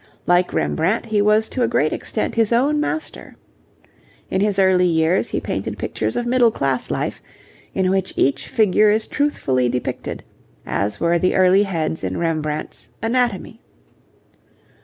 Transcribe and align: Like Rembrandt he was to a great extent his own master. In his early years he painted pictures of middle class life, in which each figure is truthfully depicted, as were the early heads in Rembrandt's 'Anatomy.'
Like 0.25 0.51
Rembrandt 0.51 1.05
he 1.05 1.21
was 1.21 1.47
to 1.49 1.61
a 1.61 1.67
great 1.67 1.93
extent 1.93 2.33
his 2.33 2.51
own 2.51 2.79
master. 2.79 3.35
In 4.31 4.41
his 4.41 4.57
early 4.57 4.87
years 4.87 5.29
he 5.29 5.39
painted 5.39 5.77
pictures 5.77 6.15
of 6.15 6.25
middle 6.25 6.49
class 6.49 6.89
life, 6.89 7.21
in 7.75 7.87
which 7.91 8.11
each 8.17 8.47
figure 8.47 8.89
is 8.89 9.05
truthfully 9.05 9.69
depicted, 9.69 10.23
as 10.65 10.99
were 10.99 11.19
the 11.19 11.35
early 11.35 11.61
heads 11.61 12.03
in 12.03 12.17
Rembrandt's 12.17 12.89
'Anatomy.' 13.03 13.61